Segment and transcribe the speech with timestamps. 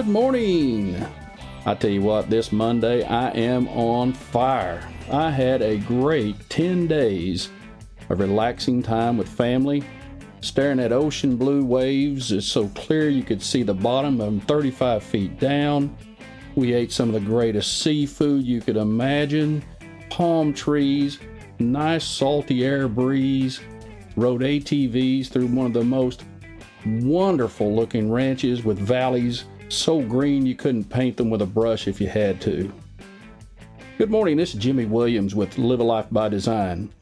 [0.00, 1.06] Good morning.
[1.66, 4.82] I tell you what, this Monday I am on fire.
[5.12, 7.50] I had a great 10 days
[8.08, 9.84] of relaxing time with family,
[10.40, 12.32] staring at ocean blue waves.
[12.32, 15.94] It's so clear you could see the bottom of them 35 feet down.
[16.54, 19.62] We ate some of the greatest seafood you could imagine,
[20.08, 21.18] palm trees,
[21.58, 23.60] nice salty air breeze,
[24.16, 26.24] rode ATVs through one of the most
[26.86, 32.00] wonderful looking ranches with valleys so green you couldn't paint them with a brush if
[32.00, 32.72] you had to.
[33.98, 36.92] Good morning, this is Jimmy Williams with Live a Life by Design.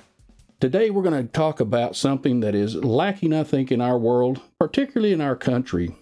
[0.61, 4.43] Today we're going to talk about something that is lacking, I think, in our world,
[4.61, 5.95] particularly in our country.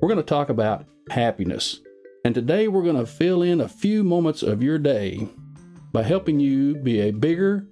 [0.00, 1.80] We're going to talk about happiness.
[2.24, 5.28] And today we're going to fill in a few moments of your day
[5.92, 7.66] by helping you be a bigger,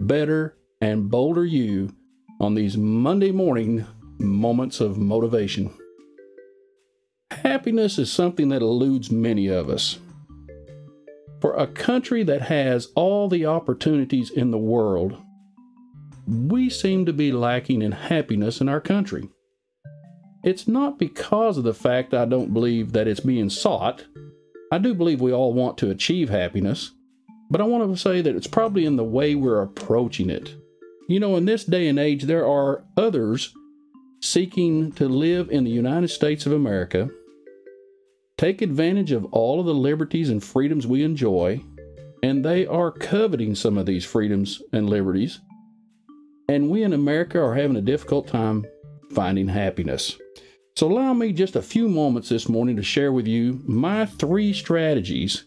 [0.00, 1.92] better, and bolder you
[2.38, 3.84] on these Monday morning
[4.20, 5.74] moments of motivation.
[7.42, 9.98] Happiness is something that eludes many of us.
[11.40, 15.16] For a country that has all the opportunities in the world,
[16.26, 19.28] we seem to be lacking in happiness in our country.
[20.42, 24.04] It's not because of the fact I don't believe that it's being sought.
[24.72, 26.92] I do believe we all want to achieve happiness,
[27.50, 30.54] but I want to say that it's probably in the way we're approaching it.
[31.08, 33.54] You know, in this day and age, there are others
[34.22, 37.10] seeking to live in the United States of America
[38.36, 41.62] take advantage of all of the liberties and freedoms we enjoy,
[42.22, 45.40] and they are coveting some of these freedoms and liberties.
[46.48, 48.64] And we in America are having a difficult time
[49.12, 50.18] finding happiness.
[50.76, 54.52] So, allow me just a few moments this morning to share with you my three
[54.52, 55.44] strategies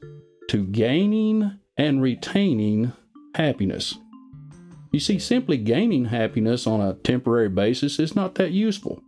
[0.50, 2.94] to gaining and retaining
[3.36, 3.96] happiness.
[4.92, 9.02] You see, simply gaining happiness on a temporary basis is not that useful.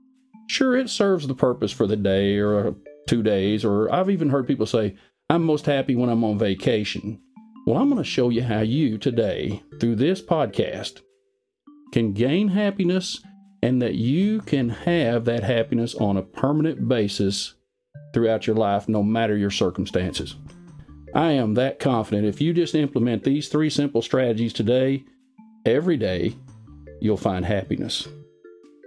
[0.48, 2.76] Sure, it serves the purpose for the day or
[3.10, 4.96] two days, or I've even heard people say,
[5.32, 7.20] I'm most happy when I'm on vacation.
[7.66, 11.02] Well, I'm going to show you how you today, through this podcast,
[11.92, 13.20] can gain happiness
[13.64, 17.56] and that you can have that happiness on a permanent basis
[18.14, 20.36] throughout your life, no matter your circumstances.
[21.16, 25.04] I am that confident if you just implement these three simple strategies today,
[25.66, 26.36] every day,
[27.02, 28.08] you'll find happiness.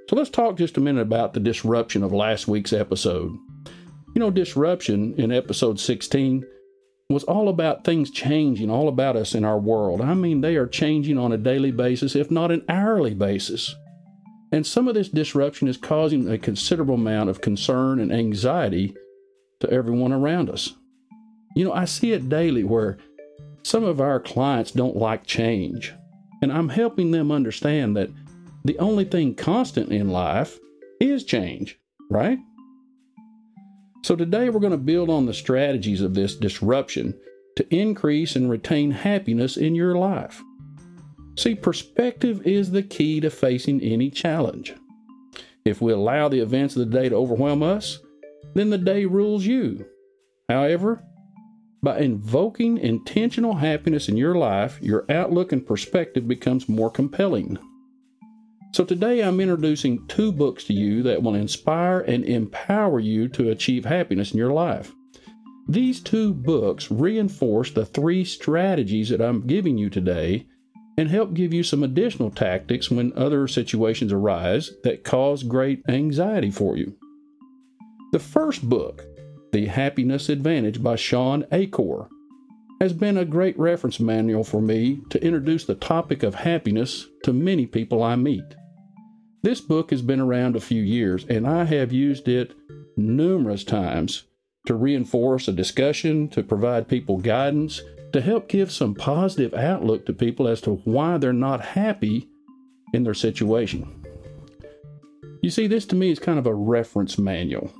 [0.08, 3.36] So let's talk just a minute about the disruption of last week's episode.
[4.14, 6.44] You know, disruption in episode 16
[7.08, 10.02] was all about things changing all about us in our world.
[10.02, 13.74] I mean, they are changing on a daily basis, if not an hourly basis.
[14.52, 18.94] And some of this disruption is causing a considerable amount of concern and anxiety
[19.60, 20.74] to everyone around us.
[21.56, 22.98] You know, I see it daily where
[23.62, 25.94] some of our clients don't like change.
[26.42, 28.10] And I'm helping them understand that
[28.64, 30.58] the only thing constant in life
[31.00, 31.78] is change,
[32.10, 32.38] right?
[34.04, 37.14] So today we're going to build on the strategies of this disruption
[37.54, 40.42] to increase and retain happiness in your life.
[41.36, 44.74] See, perspective is the key to facing any challenge.
[45.64, 48.00] If we allow the events of the day to overwhelm us,
[48.54, 49.86] then the day rules you.
[50.48, 51.04] However,
[51.80, 57.56] by invoking intentional happiness in your life, your outlook and perspective becomes more compelling.
[58.72, 63.50] So today I'm introducing two books to you that will inspire and empower you to
[63.50, 64.92] achieve happiness in your life.
[65.68, 70.46] These two books reinforce the three strategies that I'm giving you today
[70.96, 76.50] and help give you some additional tactics when other situations arise that cause great anxiety
[76.50, 76.96] for you.
[78.12, 79.04] The first book,
[79.52, 82.08] The Happiness Advantage by Shawn Achor,
[82.80, 87.34] has been a great reference manual for me to introduce the topic of happiness to
[87.34, 88.42] many people I meet.
[89.42, 92.52] This book has been around a few years, and I have used it
[92.96, 94.22] numerous times
[94.66, 97.82] to reinforce a discussion, to provide people guidance,
[98.12, 102.28] to help give some positive outlook to people as to why they're not happy
[102.92, 104.04] in their situation.
[105.42, 107.72] You see, this to me is kind of a reference manual,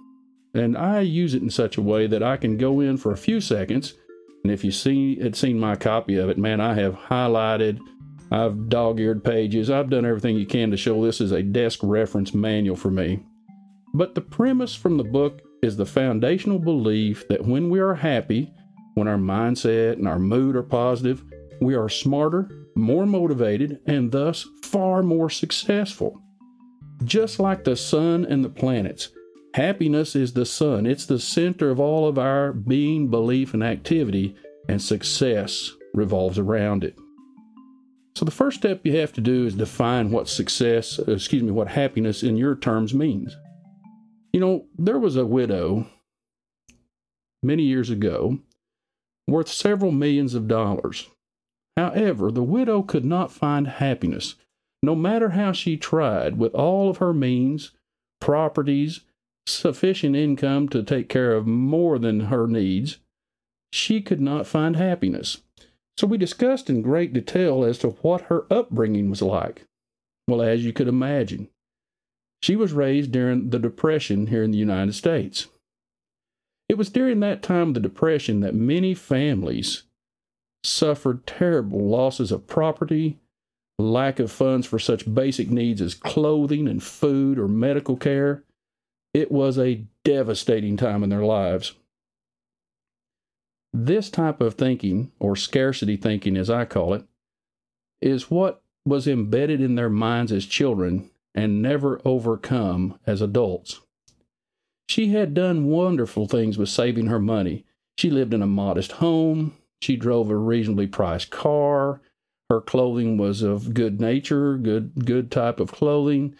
[0.54, 3.16] and I use it in such a way that I can go in for a
[3.16, 3.94] few seconds,
[4.42, 7.78] and if you see had seen my copy of it, man, I have highlighted
[8.32, 9.69] I've dog eared pages.
[9.69, 13.23] I've done everything you can to show this is a desk reference manual for me.
[13.93, 18.50] But the premise from the book is the foundational belief that when we are happy,
[18.94, 21.23] when our mindset and our mood are positive,
[21.61, 26.19] we are smarter, more motivated, and thus far more successful.
[27.05, 29.11] Just like the sun and the planets,
[29.52, 30.87] happiness is the sun.
[30.87, 34.37] It's the center of all of our being, belief, and activity,
[34.70, 36.96] and success revolves around it.
[38.14, 41.50] So the first step you have to do is define what success, uh, excuse me,
[41.50, 43.36] what happiness in your terms means.
[44.32, 45.86] You know, there was a widow
[47.42, 48.38] many years ago
[49.26, 51.08] worth several millions of dollars.
[51.76, 54.34] However, the widow could not find happiness,
[54.82, 57.72] no matter how she tried, with all of her means,
[58.20, 59.00] properties,
[59.46, 62.98] sufficient income to take care of more than her needs.
[63.72, 65.38] She could not find happiness.
[65.96, 69.66] So we discussed in great detail as to what her upbringing was like.
[70.26, 71.48] Well, as you could imagine,
[72.42, 75.48] she was raised during the Depression here in the United States.
[76.68, 79.84] It was during that time of the Depression that many families
[80.64, 83.18] suffered terrible losses of property,
[83.78, 88.44] lack of funds for such basic needs as clothing and food or medical care.
[89.12, 91.74] It was a devastating time in their lives.
[93.72, 97.04] This type of thinking, or scarcity thinking as I call it,
[98.00, 103.80] is what was embedded in their minds as children and never overcome as adults.
[104.88, 107.64] She had done wonderful things with saving her money.
[107.96, 109.56] She lived in a modest home.
[109.80, 112.02] She drove a reasonably priced car.
[112.50, 116.34] Her clothing was of good nature, good good type of clothing.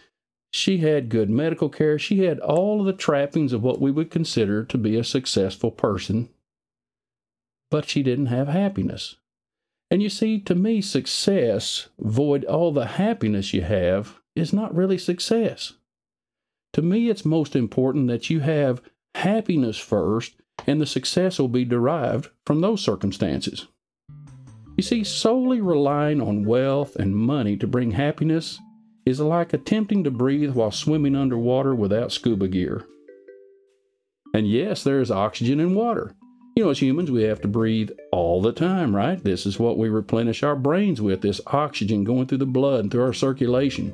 [0.51, 1.97] She had good medical care.
[1.97, 5.71] She had all of the trappings of what we would consider to be a successful
[5.71, 6.29] person.
[7.73, 9.15] But she didn't have happiness.
[9.89, 14.99] And you see, to me, success, void all the happiness you have, is not really
[14.99, 15.73] success.
[16.73, 18.83] To me, it's most important that you have
[19.15, 20.35] happiness first,
[20.67, 23.65] and the success will be derived from those circumstances.
[24.77, 28.59] You see, solely relying on wealth and money to bring happiness
[29.03, 32.85] is like attempting to breathe while swimming underwater without scuba gear.
[34.31, 36.13] And yes, there is oxygen in water.
[36.55, 39.21] You know, as humans, we have to breathe all the time, right?
[39.23, 42.91] This is what we replenish our brains with this oxygen going through the blood and
[42.91, 43.93] through our circulation.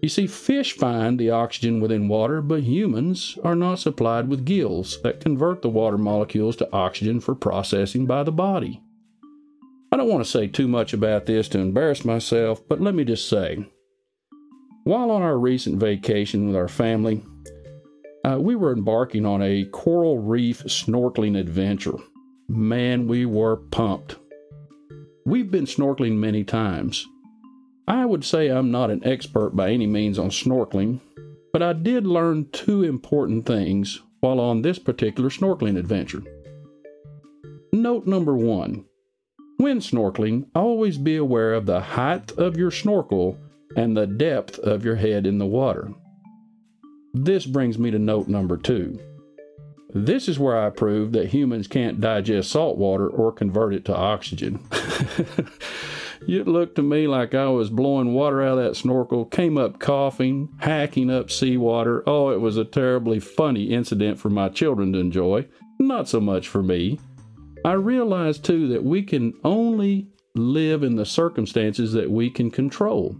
[0.00, 5.00] You see, fish find the oxygen within water, but humans are not supplied with gills
[5.02, 8.82] that convert the water molecules to oxygen for processing by the body.
[9.92, 13.04] I don't want to say too much about this to embarrass myself, but let me
[13.04, 13.66] just say
[14.84, 17.24] while on our recent vacation with our family,
[18.24, 21.96] uh, we were embarking on a coral reef snorkeling adventure.
[22.48, 24.16] Man, we were pumped.
[25.24, 27.06] We've been snorkeling many times,
[27.86, 31.00] I would say I'm not an expert by any means on snorkeling,
[31.52, 36.22] but I did learn two important things while on this particular snorkeling adventure.
[37.72, 38.84] Note number one
[39.58, 43.38] when snorkeling, always be aware of the height of your snorkel
[43.76, 45.92] and the depth of your head in the water.
[47.14, 48.98] This brings me to note number two.
[49.94, 53.96] This is where I prove that humans can't digest salt water or convert it to
[53.96, 54.60] oxygen.
[56.28, 59.80] It looked to me like I was blowing water out of that snorkel, came up
[59.80, 62.08] coughing, hacking up seawater.
[62.08, 65.46] Oh, it was a terribly funny incident for my children to enjoy,
[65.80, 67.00] not so much for me.
[67.64, 73.16] I realized too that we can only live in the circumstances that we can control.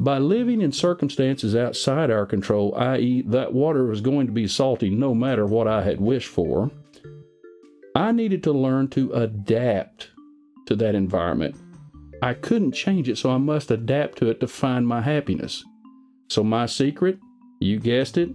[0.00, 4.90] By living in circumstances outside our control, i.e., that water was going to be salty
[4.90, 6.70] no matter what I had wished for,
[7.94, 10.10] I needed to learn to adapt
[10.66, 11.56] to that environment
[12.22, 15.64] I couldn't change it, so I must adapt to it to find my happiness.
[16.28, 17.18] So, my secret,
[17.60, 18.30] you guessed it,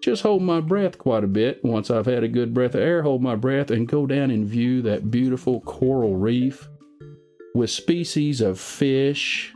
[0.00, 1.64] just hold my breath quite a bit.
[1.64, 4.46] Once I've had a good breath of air, hold my breath and go down and
[4.46, 6.68] view that beautiful coral reef
[7.54, 9.52] with species of fish.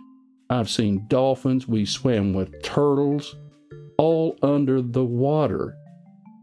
[0.50, 3.36] I've seen dolphins, we swam with turtles,
[3.98, 5.76] all under the water.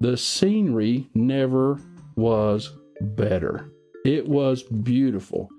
[0.02, 1.80] The scenery never
[2.16, 3.72] was better.
[4.06, 5.50] It was beautiful.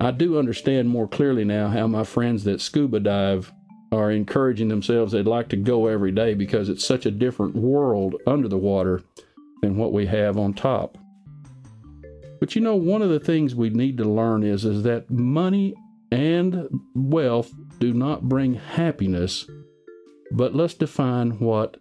[0.00, 3.52] I do understand more clearly now how my friends that scuba dive
[3.90, 8.16] are encouraging themselves they'd like to go every day because it's such a different world
[8.26, 9.02] under the water
[9.62, 10.98] than what we have on top.
[12.40, 15.74] But you know, one of the things we need to learn is, is that money
[16.14, 19.50] and wealth do not bring happiness,
[20.30, 21.76] but let's define what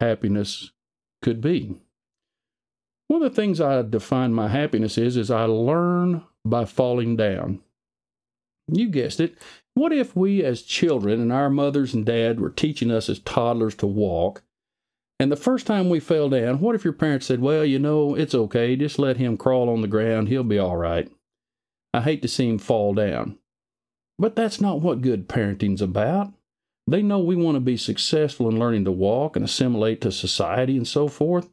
[0.00, 0.72] happiness
[1.20, 1.76] could be.
[3.08, 7.60] One of the things I define my happiness is is I learn by falling down.
[8.72, 9.36] You guessed it.
[9.74, 13.74] What if we, as children, and our mothers and dad were teaching us as toddlers
[13.76, 14.42] to walk,
[15.20, 18.14] and the first time we fell down, what if your parents said, Well, you know,
[18.14, 21.10] it's okay, just let him crawl on the ground, he'll be all right?
[21.92, 23.38] I hate to see him fall down.
[24.18, 26.32] But that's not what good parenting's about.
[26.86, 30.76] They know we want to be successful in learning to walk and assimilate to society
[30.76, 31.48] and so forth.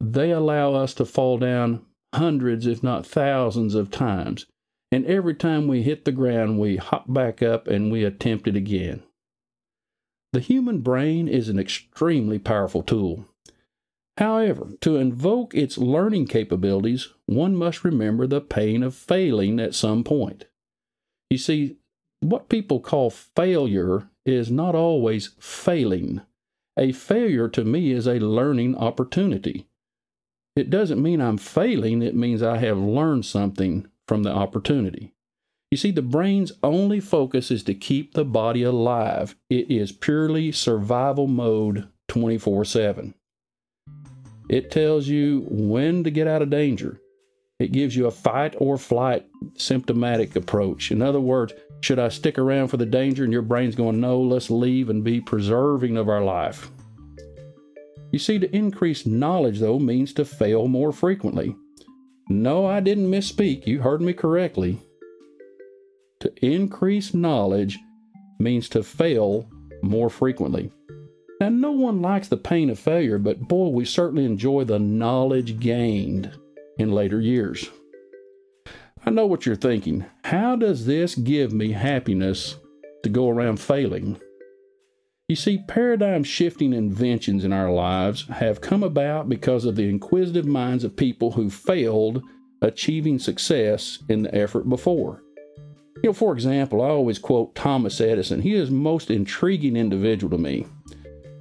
[0.00, 1.84] They allow us to fall down
[2.14, 4.46] hundreds, if not thousands, of times.
[4.92, 8.56] And every time we hit the ground, we hop back up and we attempt it
[8.56, 9.04] again.
[10.32, 13.26] The human brain is an extremely powerful tool.
[14.16, 20.04] However, to invoke its learning capabilities, one must remember the pain of failing at some
[20.04, 20.46] point.
[21.30, 21.76] You see,
[22.20, 26.20] what people call failure is not always failing.
[26.76, 29.66] A failure to me is a learning opportunity.
[30.56, 35.12] It doesn't mean I'm failing, it means I have learned something from the opportunity.
[35.70, 39.36] You see, the brain's only focus is to keep the body alive.
[39.48, 43.14] It is purely survival mode 24 7.
[44.48, 46.99] It tells you when to get out of danger.
[47.60, 50.90] It gives you a fight or flight symptomatic approach.
[50.90, 51.52] In other words,
[51.82, 53.22] should I stick around for the danger?
[53.22, 56.70] And your brain's going, no, let's leave and be preserving of our life.
[58.12, 61.54] You see, to increase knowledge, though, means to fail more frequently.
[62.30, 63.66] No, I didn't misspeak.
[63.66, 64.78] You heard me correctly.
[66.20, 67.78] To increase knowledge
[68.38, 69.50] means to fail
[69.82, 70.72] more frequently.
[71.40, 75.60] Now, no one likes the pain of failure, but boy, we certainly enjoy the knowledge
[75.60, 76.39] gained
[76.80, 77.70] in later years.
[79.04, 80.06] I know what you're thinking.
[80.24, 82.56] How does this give me happiness
[83.02, 84.20] to go around failing?
[85.28, 90.46] You see, paradigm shifting inventions in our lives have come about because of the inquisitive
[90.46, 92.22] minds of people who failed
[92.62, 95.22] achieving success in the effort before.
[96.02, 98.42] You know, for example, I always quote Thomas Edison.
[98.42, 100.66] He is most intriguing individual to me.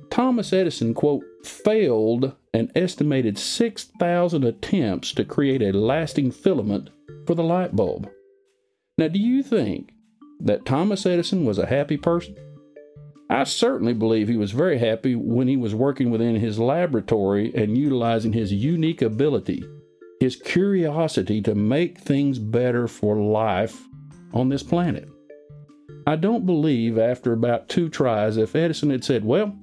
[0.10, 6.90] Thomas Edison, quote, failed an estimated 6,000 attempts to create a lasting filament
[7.26, 8.10] for the light bulb.
[8.98, 9.92] Now, do you think
[10.40, 12.36] that Thomas Edison was a happy person?
[13.30, 17.78] I certainly believe he was very happy when he was working within his laboratory and
[17.78, 19.64] utilizing his unique ability,
[20.20, 23.80] his curiosity to make things better for life
[24.34, 25.08] on this planet.
[26.08, 29.56] I don't believe after about two tries, if Edison had said, Well,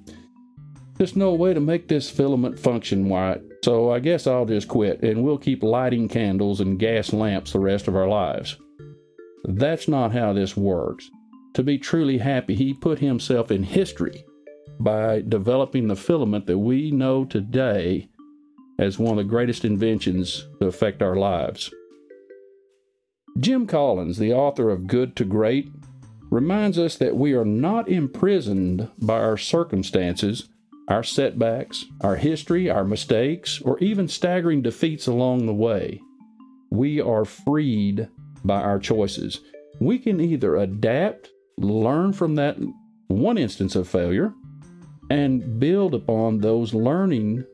[0.99, 5.03] there's no way to make this filament function right, so I guess I'll just quit
[5.03, 8.57] and we'll keep lighting candles and gas lamps the rest of our lives.
[9.45, 11.11] That's not how this works.
[11.55, 14.25] To be truly happy, he put himself in history
[14.79, 18.09] by developing the filament that we know today
[18.79, 21.73] as one of the greatest inventions to affect our lives.
[23.39, 25.71] Jim Collins, the author of Good to Great,
[26.31, 30.49] reminds us that we are not imprisoned by our circumstances
[30.89, 36.01] our setbacks, our history, our mistakes, or even staggering defeats along the way.
[36.71, 38.09] We are freed
[38.45, 39.41] by our choices.
[39.81, 42.57] We can either adapt, learn from that
[43.09, 44.33] one instance of failure,
[45.11, 47.45] and build upon those learning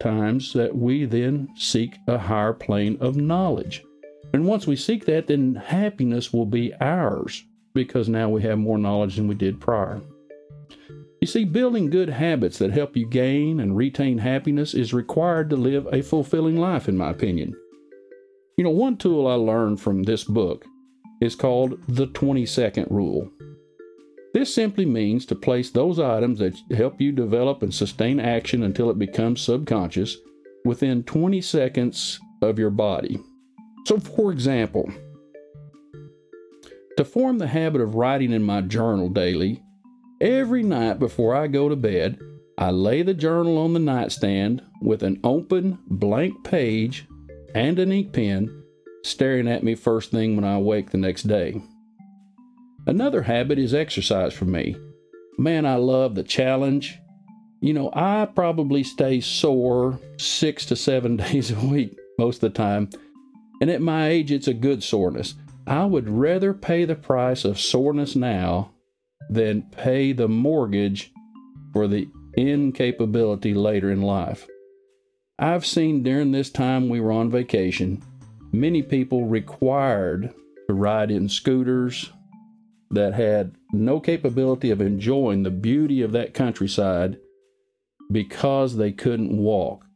[0.00, 3.84] times that we then seek a higher plane of knowledge.
[4.32, 8.78] And once we seek that, then happiness will be ours because now we have more
[8.78, 10.00] knowledge than we did prior.
[11.22, 15.56] You see, building good habits that help you gain and retain happiness is required to
[15.56, 17.54] live a fulfilling life, in my opinion.
[18.56, 20.64] You know, one tool I learned from this book
[21.20, 23.30] is called the 20 second rule.
[24.34, 28.90] This simply means to place those items that help you develop and sustain action until
[28.90, 30.16] it becomes subconscious
[30.64, 33.20] within 20 seconds of your body.
[33.86, 34.90] So, for example,
[36.96, 39.62] to form the habit of writing in my journal daily,
[40.22, 42.20] Every night before I go to bed,
[42.56, 47.08] I lay the journal on the nightstand with an open, blank page
[47.56, 48.62] and an ink pen
[49.02, 51.60] staring at me first thing when I wake the next day.
[52.86, 54.76] Another habit is exercise for me.
[55.38, 57.00] Man, I love the challenge.
[57.60, 62.56] You know, I probably stay sore six to seven days a week most of the
[62.56, 62.90] time.
[63.60, 65.34] And at my age, it's a good soreness.
[65.66, 68.71] I would rather pay the price of soreness now
[69.32, 71.12] than pay the mortgage
[71.72, 74.46] for the incapability later in life.
[75.38, 78.02] I've seen during this time we were on vacation,
[78.52, 80.34] many people required
[80.68, 82.12] to ride in scooters
[82.90, 87.18] that had no capability of enjoying the beauty of that countryside
[88.10, 89.86] because they couldn't walk.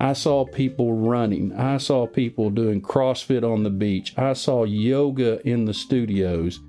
[0.00, 1.52] I saw people running.
[1.54, 4.16] I saw people doing CrossFit on the beach.
[4.16, 6.60] I saw yoga in the studios.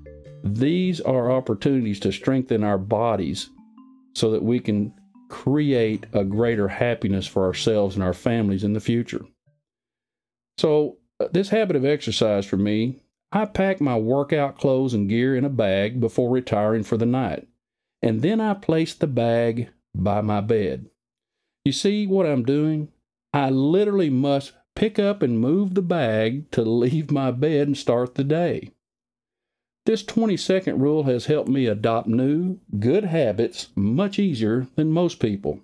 [0.42, 3.50] These are opportunities to strengthen our bodies
[4.14, 4.94] so that we can
[5.28, 9.24] create a greater happiness for ourselves and our families in the future.
[10.58, 13.00] So, uh, this habit of exercise for me,
[13.32, 17.46] I pack my workout clothes and gear in a bag before retiring for the night,
[18.02, 20.86] and then I place the bag by my bed.
[21.64, 22.88] You see what I'm doing?
[23.32, 28.16] I literally must pick up and move the bag to leave my bed and start
[28.16, 28.70] the day.
[29.86, 35.20] This 20 second rule has helped me adopt new, good habits much easier than most
[35.20, 35.60] people.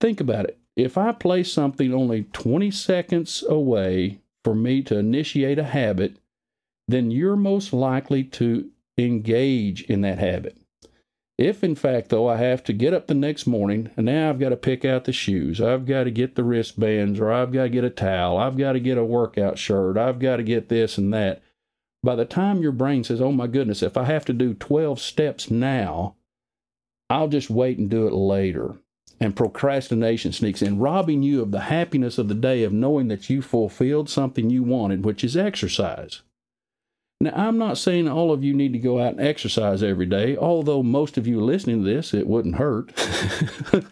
[0.00, 0.58] Think about it.
[0.76, 6.18] If I place something only 20 seconds away for me to initiate a habit,
[6.88, 10.56] then you're most likely to engage in that habit.
[11.36, 14.38] If, in fact, though, I have to get up the next morning and now I've
[14.38, 17.64] got to pick out the shoes, I've got to get the wristbands, or I've got
[17.64, 20.68] to get a towel, I've got to get a workout shirt, I've got to get
[20.68, 21.42] this and that.
[22.02, 25.00] By the time your brain says, oh my goodness, if I have to do 12
[25.00, 26.16] steps now,
[27.10, 28.76] I'll just wait and do it later.
[29.18, 33.28] And procrastination sneaks in, robbing you of the happiness of the day of knowing that
[33.28, 36.22] you fulfilled something you wanted, which is exercise.
[37.20, 40.38] Now, I'm not saying all of you need to go out and exercise every day,
[40.38, 42.94] although most of you listening to this, it wouldn't hurt.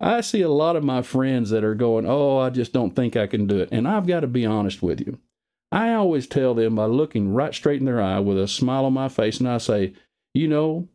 [0.00, 3.16] I see a lot of my friends that are going, Oh, I just don't think
[3.16, 3.68] I can do it.
[3.70, 5.18] And I've got to be honest with you.
[5.70, 8.94] I always tell them by looking right straight in their eye with a smile on
[8.94, 9.92] my face, and I say,
[10.32, 10.88] You know,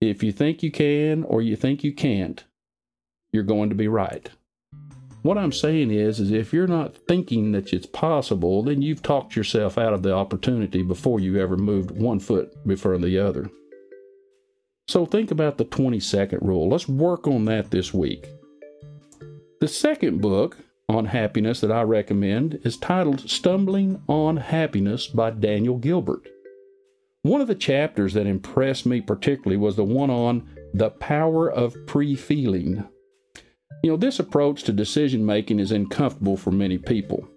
[0.00, 2.44] if you think you can or you think you can't,
[3.32, 4.30] you're going to be right.
[5.22, 9.34] What I'm saying is, is if you're not thinking that it's possible, then you've talked
[9.34, 13.50] yourself out of the opportunity before you ever moved one foot before the other.
[14.86, 16.68] So think about the 20 second rule.
[16.68, 18.28] Let's work on that this week.
[19.60, 20.56] The second book
[20.90, 26.26] on happiness that I recommend is titled Stumbling on Happiness by Daniel Gilbert.
[27.20, 31.76] One of the chapters that impressed me particularly was the one on the power of
[31.86, 32.88] pre feeling.
[33.82, 37.28] You know, this approach to decision making is uncomfortable for many people.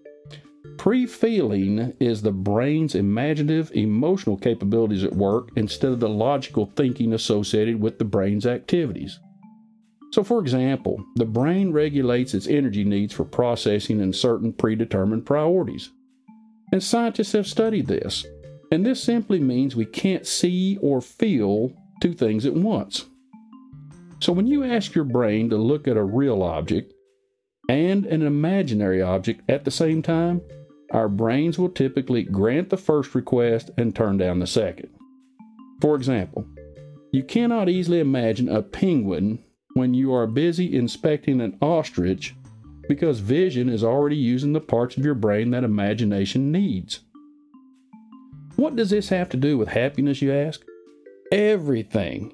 [0.78, 7.12] Pre feeling is the brain's imaginative, emotional capabilities at work instead of the logical thinking
[7.12, 9.20] associated with the brain's activities.
[10.12, 15.90] So, for example, the brain regulates its energy needs for processing in certain predetermined priorities.
[16.74, 18.26] And scientists have studied this.
[18.72, 23.06] And this simply means we can't see or feel two things at once.
[24.22, 26.94] So when you ask your brain to look at a real object
[27.70, 30.42] and an imaginary object at the same time,
[30.92, 34.90] our brains will typically grant the first request and turn down the second.
[35.82, 36.46] For example,
[37.12, 42.36] you cannot easily imagine a penguin when you are busy inspecting an ostrich
[42.88, 47.02] because vision is already using the parts of your brain that imagination needs.
[48.56, 50.62] What does this have to do with happiness, you ask?
[51.32, 52.34] Everything.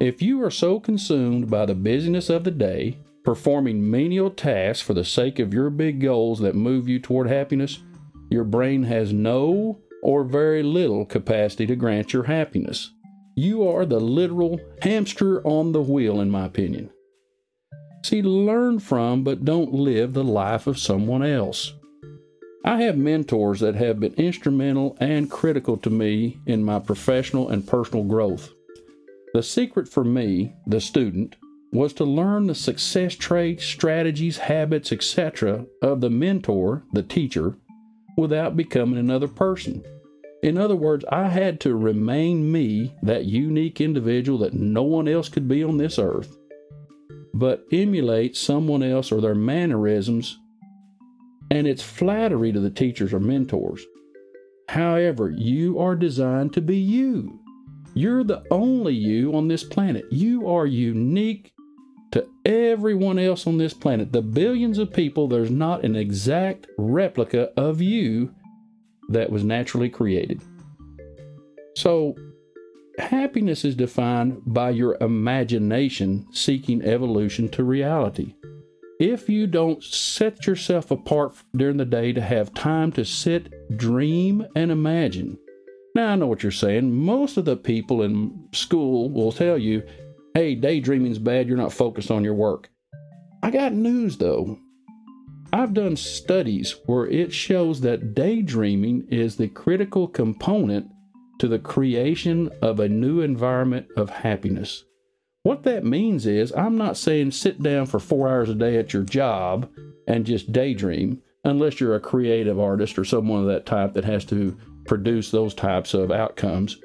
[0.00, 4.94] If you are so consumed by the busyness of the day, performing menial tasks for
[4.94, 7.80] the sake of your big goals that move you toward happiness,
[8.30, 12.92] your brain has no or very little capacity to grant your happiness.
[13.38, 16.90] You are the literal hamster on the wheel, in my opinion.
[18.04, 21.72] See, learn from, but don't live the life of someone else.
[22.64, 27.64] I have mentors that have been instrumental and critical to me in my professional and
[27.64, 28.52] personal growth.
[29.32, 31.36] The secret for me, the student,
[31.72, 35.64] was to learn the success traits, strategies, habits, etc.
[35.80, 37.54] of the mentor, the teacher,
[38.16, 39.84] without becoming another person.
[40.42, 45.28] In other words, I had to remain me, that unique individual that no one else
[45.28, 46.36] could be on this earth,
[47.34, 50.38] but emulate someone else or their mannerisms,
[51.50, 53.84] and it's flattery to the teachers or mentors.
[54.68, 57.40] However, you are designed to be you.
[57.94, 60.04] You're the only you on this planet.
[60.10, 61.52] You are unique
[62.12, 64.12] to everyone else on this planet.
[64.12, 68.34] The billions of people, there's not an exact replica of you
[69.08, 70.42] that was naturally created.
[71.76, 72.16] So,
[72.98, 78.34] happiness is defined by your imagination seeking evolution to reality.
[79.00, 84.44] If you don't set yourself apart during the day to have time to sit, dream,
[84.56, 85.38] and imagine,
[85.98, 86.94] now, I know what you're saying.
[86.94, 89.82] Most of the people in school will tell you,
[90.34, 92.70] hey, daydreaming's bad, you're not focused on your work.
[93.42, 94.58] I got news though.
[95.52, 100.90] I've done studies where it shows that daydreaming is the critical component
[101.38, 104.84] to the creation of a new environment of happiness.
[105.44, 108.92] What that means is, I'm not saying sit down for four hours a day at
[108.92, 109.70] your job
[110.06, 114.24] and just daydream, unless you're a creative artist or someone of that type that has
[114.26, 116.78] to produce those types of outcomes.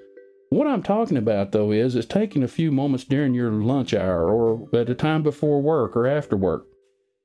[0.49, 4.30] What I'm talking about though is is taking a few moments during your lunch hour
[4.30, 6.67] or at a time before work or after work.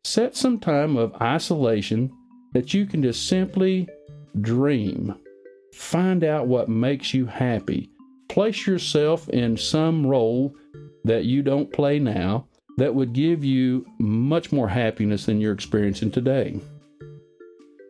[0.04, 2.10] Set some time of isolation
[2.52, 3.88] that you can just simply
[4.40, 5.14] dream.
[5.74, 7.90] Find out what makes you happy.
[8.28, 10.54] Place yourself in some role
[11.04, 16.10] that you don't play now that would give you much more happiness than you're experiencing
[16.10, 16.60] today.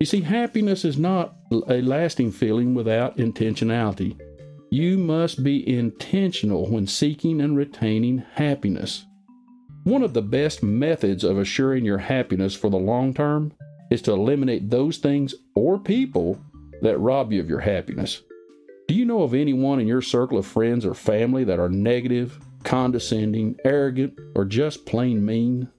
[0.01, 4.19] You see, happiness is not a lasting feeling without intentionality.
[4.71, 9.05] You must be intentional when seeking and retaining happiness.
[9.89, 13.55] One of the best methods of assuring your happiness for the long term
[13.91, 16.39] is to eliminate those things or people
[16.83, 18.21] that rob you of your happiness.
[18.87, 22.39] Do you know of anyone in your circle of friends or family that are negative,
[22.65, 25.71] condescending, arrogant, or just plain mean?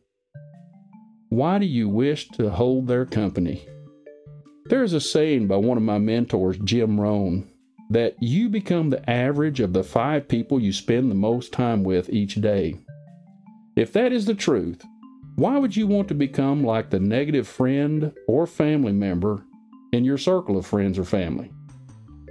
[1.30, 3.68] Why do you wish to hold their company?
[4.66, 7.48] There is a saying by one of my mentors, Jim Rohn,
[7.92, 12.10] that you become the average of the five people you spend the most time with
[12.10, 12.80] each day.
[13.80, 14.84] If that is the truth,
[15.38, 19.46] why would you want to become like the negative friend or family member
[19.94, 21.50] in your circle of friends or family?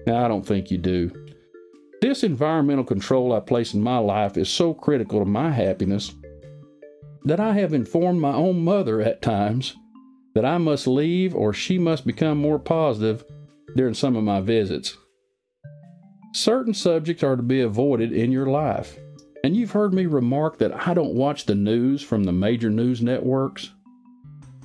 [0.07, 1.11] Now, I don't think you do.
[2.03, 6.13] This environmental control I place in my life is so critical to my happiness
[7.25, 9.75] that I have informed my own mother at times
[10.35, 13.25] that I must leave or she must become more positive
[13.75, 14.99] during some of my visits.
[16.35, 18.99] Certain subjects are to be avoided in your life.
[19.49, 23.01] And you've heard me remark that I don't watch the news from the major news
[23.01, 23.71] networks.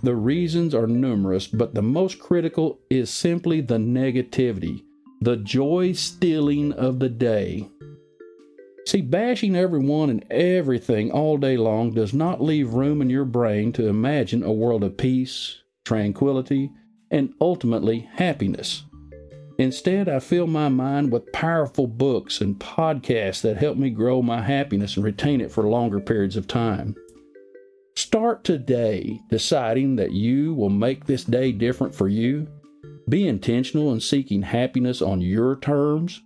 [0.04, 4.84] The reasons are numerous, but the most critical is simply the negativity,
[5.22, 7.70] the joy stealing of the day.
[8.86, 13.72] See, bashing everyone and everything all day long does not leave room in your brain
[13.72, 16.72] to imagine a world of peace, tranquility,
[17.10, 18.84] and ultimately happiness.
[19.60, 24.42] Instead, I fill my mind with powerful books and podcasts that help me grow my
[24.42, 26.96] happiness and retain it for longer periods of time.
[27.96, 32.48] Start today deciding that you will make this day different for you.
[33.08, 36.22] Be intentional in seeking happiness on your terms.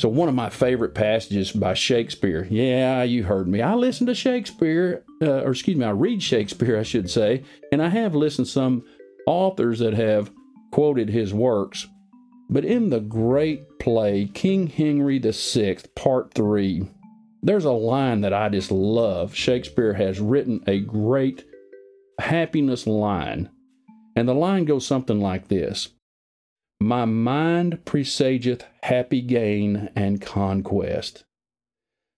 [0.00, 2.46] So, one of my favorite passages by Shakespeare.
[2.48, 3.62] Yeah, you heard me.
[3.62, 7.82] I listen to Shakespeare, uh, or excuse me, I read Shakespeare, I should say, and
[7.82, 8.84] I have listened to some
[9.26, 10.30] authors that have
[10.70, 11.88] quoted his works.
[12.50, 16.88] But in the great play, King Henry VI, Part 3,
[17.42, 19.34] there's a line that I just love.
[19.34, 21.44] Shakespeare has written a great
[22.18, 23.50] happiness line.
[24.16, 25.90] And the line goes something like this
[26.80, 31.24] My mind presageth happy gain and conquest.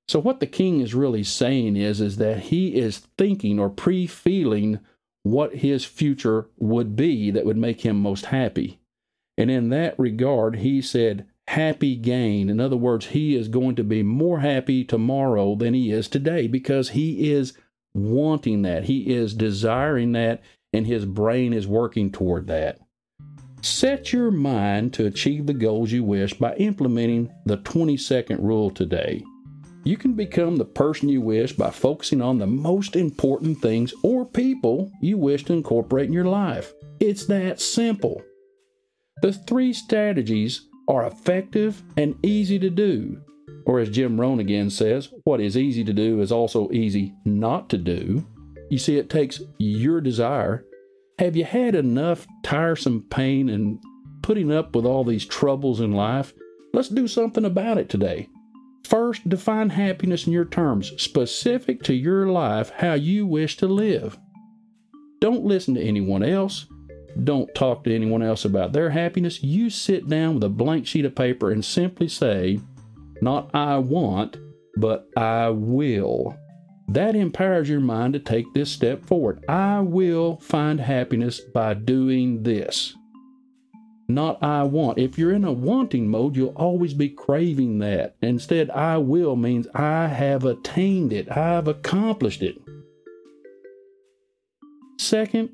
[0.09, 4.81] So what the king is really saying is, is that he is thinking or pre-feeling
[5.23, 8.80] what his future would be that would make him most happy.
[9.41, 12.51] And in that regard, he said, happy gain.
[12.51, 16.47] In other words, he is going to be more happy tomorrow than he is today
[16.47, 17.55] because he is
[17.95, 18.85] wanting that.
[18.85, 20.43] He is desiring that,
[20.75, 22.81] and his brain is working toward that.
[23.63, 28.69] Set your mind to achieve the goals you wish by implementing the 20 second rule
[28.69, 29.25] today.
[29.85, 34.27] You can become the person you wish by focusing on the most important things or
[34.27, 36.75] people you wish to incorporate in your life.
[37.01, 38.23] It's that simple.
[39.23, 43.21] The three strategies are effective and easy to do.
[43.67, 47.69] Or as Jim Rohn again says, what is easy to do is also easy not
[47.71, 48.27] to do.
[48.71, 50.65] You see, it takes your desire.
[51.19, 53.79] Have you had enough tiresome pain and
[54.23, 56.33] putting up with all these troubles in life?
[56.73, 58.29] Let's do something about it today.
[58.85, 64.19] First, define happiness in your terms, specific to your life, how you wish to live.
[65.21, 66.67] Don't listen to anyone else.
[67.25, 69.43] Don't talk to anyone else about their happiness.
[69.43, 72.61] You sit down with a blank sheet of paper and simply say,
[73.21, 74.39] not I want,
[74.77, 76.37] but I will.
[76.89, 79.45] That empowers your mind to take this step forward.
[79.49, 82.97] I will find happiness by doing this.
[84.09, 84.99] Not I want.
[84.99, 88.17] If you're in a wanting mode, you'll always be craving that.
[88.23, 92.57] Instead, I will means I have attained it, I've accomplished it.
[94.99, 95.51] Second,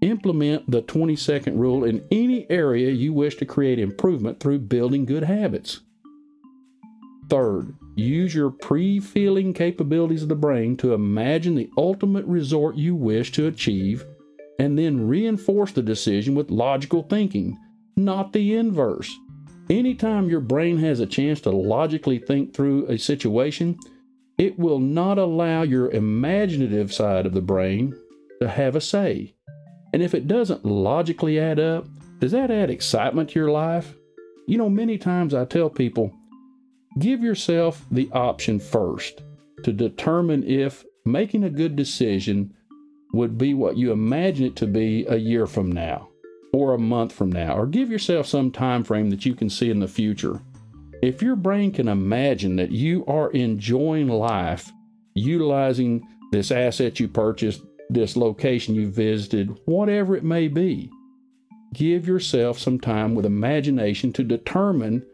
[0.00, 5.04] Implement the 20 second rule in any area you wish to create improvement through building
[5.04, 5.80] good habits.
[7.28, 12.94] Third, use your pre feeling capabilities of the brain to imagine the ultimate result you
[12.94, 14.04] wish to achieve,
[14.58, 17.58] and then reinforce the decision with logical thinking,
[17.96, 19.12] not the inverse.
[19.68, 23.78] Anytime your brain has a chance to logically think through a situation,
[24.38, 27.94] it will not allow your imaginative side of the brain
[28.40, 29.34] to have a say.
[29.92, 31.86] And if it doesn't logically add up,
[32.18, 33.94] does that add excitement to your life?
[34.46, 36.12] You know, many times I tell people,
[36.98, 39.22] give yourself the option first
[39.62, 42.54] to determine if making a good decision
[43.12, 46.08] would be what you imagine it to be a year from now
[46.52, 49.70] or a month from now or give yourself some time frame that you can see
[49.70, 50.40] in the future
[51.02, 54.70] if your brain can imagine that you are enjoying life
[55.14, 60.90] utilizing this asset you purchased this location you visited, whatever it may be.
[61.74, 65.04] Give yourself some time with imagination to determine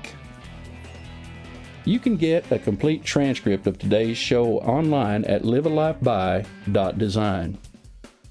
[1.84, 7.58] You can get a complete transcript of today's show online at livealifeby.design.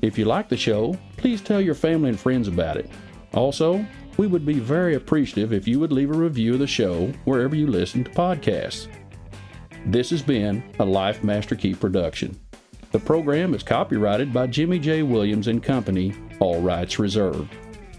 [0.01, 2.89] If you like the show, please tell your family and friends about it.
[3.35, 3.85] Also,
[4.17, 7.57] we would be very appreciative if you would leave a review of the show wherever
[7.57, 8.87] you listen to podcasts.
[9.87, 12.39] This has been a Life Master Key production.
[12.93, 15.03] The program is copyrighted by Jimmy J.
[15.03, 17.53] Williams and Company, all rights reserved.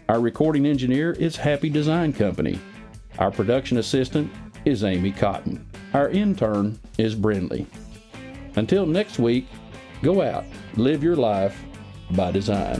[0.07, 2.57] Our recording engineer is Happy Design Company.
[3.19, 4.31] Our production assistant
[4.65, 5.65] is Amy Cotton.
[5.93, 7.65] Our intern is Brindley.
[8.55, 9.47] Until next week,
[10.01, 10.45] go out,
[10.75, 11.59] live your life
[12.11, 12.79] by design.